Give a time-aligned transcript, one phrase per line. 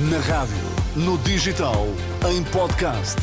[0.00, 0.54] Na rádio,
[0.94, 1.88] no digital,
[2.30, 3.16] em podcast.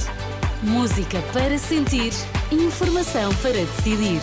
[0.62, 2.12] Música para sentir,
[2.52, 4.20] informação para decidir.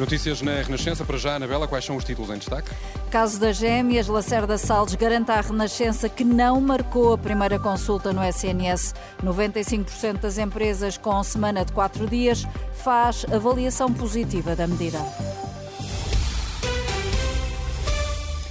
[0.00, 2.70] Notícias na Renascença, para já, Anabela, quais são os títulos em destaque?
[3.10, 8.24] Caso das gêmeas, Lacerda Salles garanta à Renascença que não marcou a primeira consulta no
[8.24, 8.94] SNS.
[9.22, 14.98] 95% das empresas com semana de quatro dias faz avaliação positiva da medida.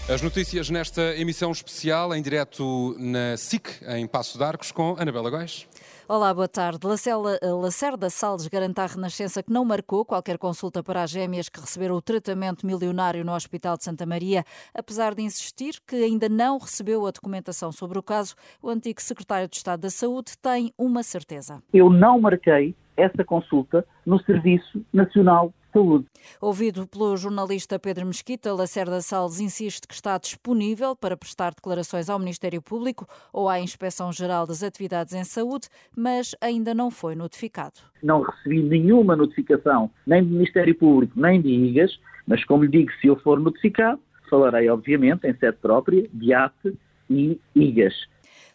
[0.08, 5.32] As notícias nesta emissão especial, em direto na SIC, em Passo de Arcos, com Anabela
[5.32, 5.68] Góis.
[6.08, 6.86] Olá, boa tarde.
[6.86, 11.60] Lacela, Lacerda Salles garante à Renascença que não marcou qualquer consulta para as gêmeas que
[11.60, 14.44] receberam o tratamento milionário no Hospital de Santa Maria.
[14.76, 19.48] Apesar de insistir que ainda não recebeu a documentação sobre o caso, o antigo secretário
[19.48, 21.64] de Estado da Saúde tem uma certeza.
[21.74, 26.06] Eu não marquei essa consulta no Serviço Nacional Saúde.
[26.40, 32.18] Ouvido pelo jornalista Pedro Mesquita, Lacerda Salles insiste que está disponível para prestar declarações ao
[32.18, 37.74] Ministério Público ou à Inspeção-Geral das Atividades em Saúde, mas ainda não foi notificado.
[38.02, 42.92] Não recebi nenhuma notificação, nem do Ministério Público, nem de IGAS, mas como lhe digo,
[43.02, 46.78] se eu for notificado, falarei, obviamente, em sede própria, de ATE
[47.10, 47.94] e IGAS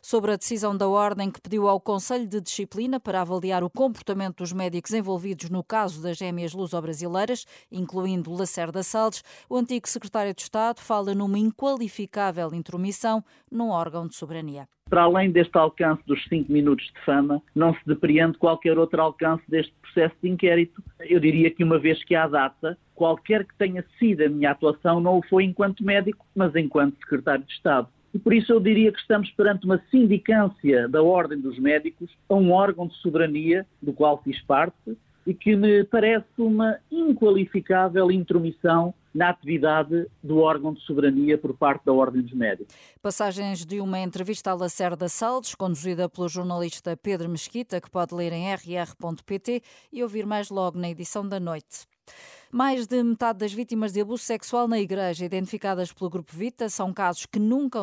[0.02, 4.38] sobre a decisão da Ordem que pediu ao Conselho de Disciplina para avaliar o comportamento
[4.38, 10.42] dos médicos envolvidos no caso das gêmeas luso-brasileiras, incluindo Lacerda Salles, o antigo secretário de
[10.42, 14.68] Estado fala numa inqualificável intromissão num órgão de soberania.
[14.88, 19.44] Para além deste alcance dos cinco minutos de fama, não se depreende qualquer outro alcance
[19.48, 20.82] deste processo de inquérito.
[20.98, 24.98] Eu diria que, uma vez que há data, qualquer que tenha sido a minha atuação
[25.00, 27.88] não o foi enquanto médico, mas enquanto secretário de Estado.
[28.12, 32.34] E por isso eu diria que estamos perante uma sindicância da Ordem dos Médicos a
[32.34, 38.92] um órgão de soberania do qual fiz parte e que me parece uma inqualificável intromissão
[39.14, 42.75] na atividade do órgão de soberania por parte da Ordem dos Médicos.
[43.03, 48.32] Passagens de uma entrevista à Lacerda Salles, conduzida pelo jornalista Pedro Mesquita, que pode ler
[48.32, 49.62] em rr.pt
[49.93, 51.87] e ouvir mais logo na edição da noite.
[52.53, 56.93] Mais de metade das vítimas de abuso sexual na Igreja, identificadas pelo Grupo Vita, são
[56.93, 57.78] casos que nunca,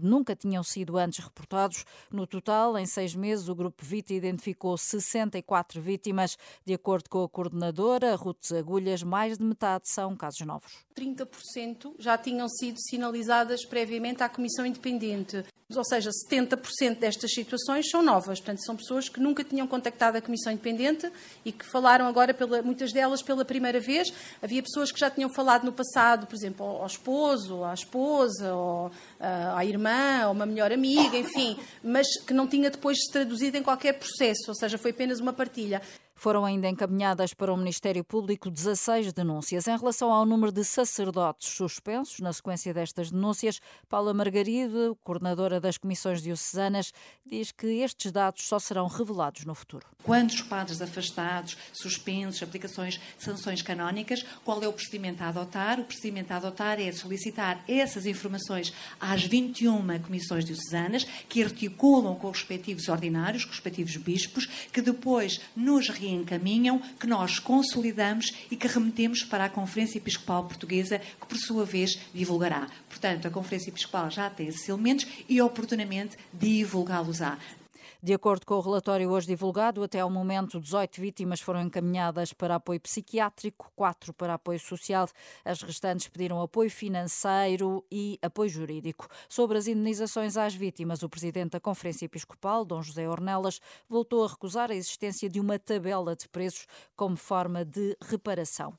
[0.00, 1.84] nunca tinham sido antes reportados.
[2.12, 6.38] No total, em seis meses, o Grupo Vita identificou 64 vítimas.
[6.64, 10.72] De acordo com a coordenadora Ruth Agulhas, mais de metade são casos novos.
[10.96, 15.44] 30% já tinham sido sinalizadas previamente à Comissão Independente.
[15.74, 18.38] Ou seja, 70% destas situações são novas.
[18.38, 21.10] Portanto, são pessoas que nunca tinham contactado a Comissão Independente
[21.42, 24.12] e que falaram agora, pela, muitas delas, pela primeira vez.
[24.42, 28.90] Havia pessoas que já tinham falado no passado, por exemplo, ao, esposo, à esposa, ou,
[29.18, 33.56] ah, à irmã, a uma melhor amiga, enfim, mas que não tinha depois se traduzido
[33.56, 35.80] em qualquer processo, ou seja, foi apenas uma partilha.
[36.14, 39.66] Foram ainda encaminhadas para o Ministério Público 16 denúncias.
[39.66, 45.76] Em relação ao número de sacerdotes suspensos, na sequência destas denúncias, Paula Margarido, coordenadora das
[45.76, 46.92] comissões diocesanas,
[47.26, 49.86] diz que estes dados só serão revelados no futuro.
[50.02, 55.80] Quantos padres afastados, suspensos, aplicações sanções canónicas, qual é o procedimento a adotar?
[55.80, 62.30] O procedimento a adotar é solicitar essas informações às 21 comissões diocesanas, que articulam com
[62.30, 68.56] os respectivos ordinários, com os respectivos bispos, que depois nos reencaminham, que nós consolidamos e
[68.56, 72.66] que remetemos para a Conferência Episcopal Portuguesa, que por sua vez divulgará.
[72.88, 77.38] Portanto, a Conferência Episcopal já tem esses elementos e oportunamente divulgá-los-á.
[78.04, 82.56] De acordo com o relatório hoje divulgado, até ao momento 18 vítimas foram encaminhadas para
[82.56, 85.08] apoio psiquiátrico, 4 para apoio social,
[85.42, 89.08] as restantes pediram apoio financeiro e apoio jurídico.
[89.26, 94.28] Sobre as indenizações às vítimas, o presidente da Conferência Episcopal, Dom José Ornelas, voltou a
[94.28, 98.78] recusar a existência de uma tabela de preços como forma de reparação.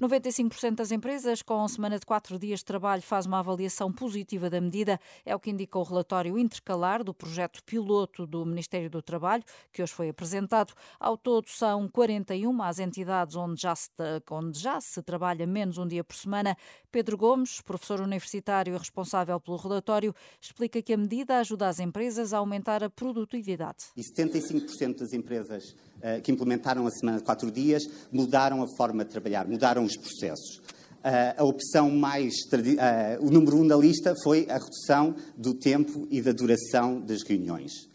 [0.00, 4.60] 95% das empresas com semana de quatro dias de trabalho faz uma avaliação positiva da
[4.60, 9.44] medida, é o que indica o relatório intercalar do projeto piloto do Ministério do Trabalho,
[9.72, 10.72] que hoje foi apresentado.
[10.98, 13.90] Ao todo, são 41 as entidades onde já se,
[14.30, 16.56] onde já se trabalha menos um dia por semana.
[16.90, 22.32] Pedro Gomes, professor universitário e responsável pelo relatório, explica que a medida ajuda as empresas
[22.32, 23.78] a aumentar a produtividade.
[23.96, 29.04] E 75% das empresas uh, que implementaram a semana de quatro dias mudaram a forma
[29.04, 30.58] de trabalhar, mudaram os processos.
[31.02, 32.32] Uh, a opção mais.
[32.52, 37.22] Uh, o número um da lista foi a redução do tempo e da duração das
[37.24, 37.91] reuniões.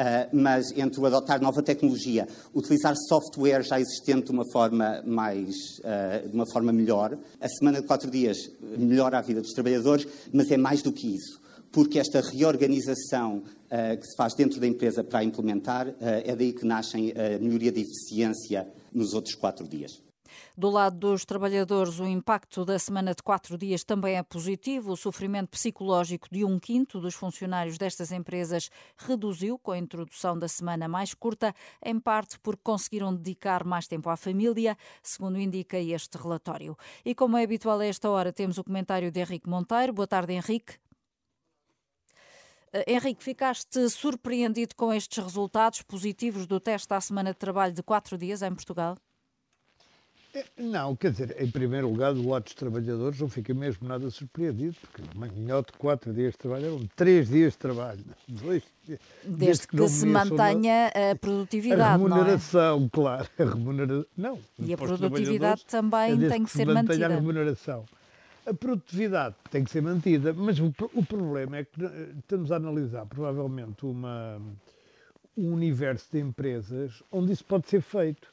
[0.00, 5.54] Uh, mas entre o adotar nova tecnologia, utilizar software já existente de uma forma mais,
[5.80, 10.08] uh, de uma forma melhor, a semana de quatro dias melhora a vida dos trabalhadores,
[10.32, 11.38] mas é mais do que isso,
[11.70, 16.64] porque esta reorganização uh, que se faz dentro da empresa para implementar é daí que
[16.64, 20.09] nascem a melhoria de eficiência nos outros quatro dias.
[20.56, 24.92] Do lado dos trabalhadores, o impacto da semana de quatro dias também é positivo.
[24.92, 30.48] O sofrimento psicológico de um quinto dos funcionários destas empresas reduziu com a introdução da
[30.48, 31.54] semana mais curta,
[31.84, 36.76] em parte porque conseguiram dedicar mais tempo à família, segundo indica este relatório.
[37.04, 39.92] E como é habitual a esta hora, temos o comentário de Henrique Monteiro.
[39.92, 40.74] Boa tarde, Henrique.
[42.72, 47.82] Uh, Henrique, ficaste surpreendido com estes resultados positivos do teste à semana de trabalho de
[47.82, 48.96] quatro dias em Portugal?
[50.32, 54.08] É, não, quer dizer, em primeiro lugar, do lado dos trabalhadores, não fica mesmo nada
[54.10, 59.00] surpreendido, porque melhor de quatro dias de trabalho eram três dias de trabalho, dois Desde,
[59.24, 62.88] desde que, que se mantenha a produtividade, a remuneração, é?
[62.90, 64.38] claro, a remuneração, não.
[64.58, 67.06] E a produtividade também é tem que, que ser mantida.
[67.06, 67.84] a remuneração.
[68.46, 72.56] A produtividade tem que ser mantida, mas o, o problema é que eh, estamos a
[72.56, 74.40] analisar provavelmente uma,
[75.36, 78.32] um universo de empresas onde isso pode ser feito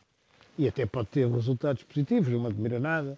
[0.57, 3.18] e até pode ter resultados positivos, não admira nada.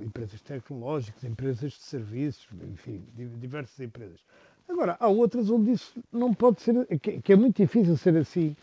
[0.00, 3.02] Empresas tecnológicas, empresas de serviços, enfim,
[3.40, 4.18] diversas empresas.
[4.68, 6.86] Agora, há outras onde isso não pode ser,
[7.22, 8.56] que é muito difícil ser assim.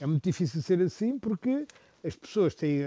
[0.00, 1.66] É muito difícil ser assim porque
[2.04, 2.82] as pessoas têm,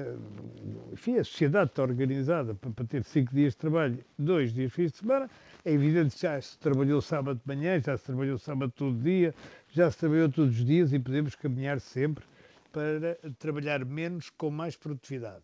[0.91, 4.95] enfim, a sociedade está organizada para, ter cinco dias de trabalho, dois dias fim de
[4.95, 5.29] semana.
[5.65, 9.33] É evidente que já se trabalhou sábado de manhã, já se trabalhou sábado todo dia,
[9.71, 12.23] já se trabalhou todos os dias e podemos caminhar sempre
[12.71, 15.43] para trabalhar menos com mais produtividade.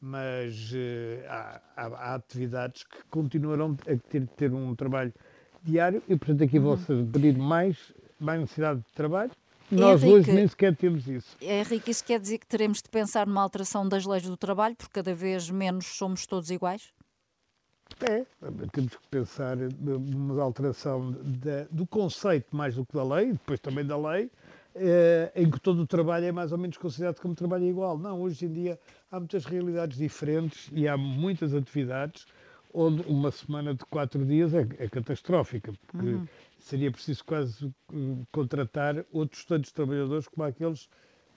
[0.00, 5.12] Mas uh, há, há, há, atividades que continuarão a ter, ter um trabalho
[5.62, 6.76] diário e, portanto, aqui uhum.
[6.76, 7.76] vão-se pedir mais,
[8.18, 9.30] mais necessidade de trabalho.
[9.70, 11.36] Nós Henrique, hoje nem sequer temos isso.
[11.40, 14.92] Henrique, isso quer dizer que teremos de pensar numa alteração das leis do trabalho, porque
[14.92, 16.92] cada vez menos somos todos iguais?
[18.00, 18.24] É,
[18.72, 21.12] temos que pensar numa alteração
[21.70, 24.30] do conceito mais do que da lei, depois também da lei,
[24.74, 27.98] eh, em que todo o trabalho é mais ou menos considerado como trabalho igual.
[27.98, 28.78] Não, hoje em dia
[29.10, 32.26] há muitas realidades diferentes e há muitas atividades
[32.72, 36.26] onde uma semana de quatro dias é, é catastrófica, porque uhum.
[36.58, 40.88] seria preciso quase uh, contratar outros tantos trabalhadores como aqueles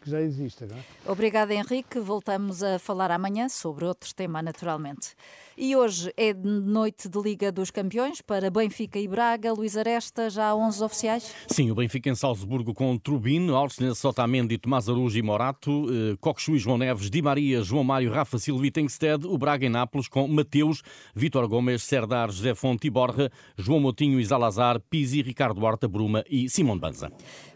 [0.03, 0.67] que já existem.
[0.67, 0.81] Não é?
[1.07, 1.99] Obrigada, Henrique.
[1.99, 5.15] Voltamos a falar amanhã sobre outro tema, naturalmente.
[5.55, 9.53] E hoje é noite de Liga dos Campeões para Benfica e Braga.
[9.53, 11.35] Luís Aresta, já há 11 oficiais?
[11.47, 16.55] Sim, o Benfica em Salzburgo com Trubino, Arsenal, Sotamendi, Tomás Arujo e Morato, eh, Coxu
[16.55, 20.07] e João Neves, Di Maria, João Mário, Rafa Silva e Tengsted, o Braga em Nápoles
[20.07, 20.81] com Mateus,
[21.15, 26.23] Vítor Gomes, Serdar, José Fonte e Borja, João Motinho e Zalazar, Pizzi, Ricardo Horta, Bruma
[26.27, 27.11] e Simão Banza.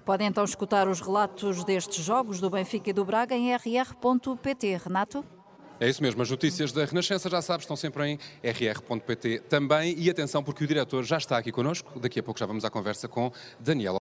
[0.07, 4.77] Podem então escutar os relatos destes jogos do Benfica e do Braga em rr.pt.
[4.77, 5.25] Renato?
[5.81, 9.93] É isso mesmo, as notícias da Renascença, já sabes, estão sempre em rr.pt também.
[9.97, 11.99] E atenção, porque o diretor já está aqui connosco.
[11.99, 13.95] Daqui a pouco já vamos à conversa com Daniela.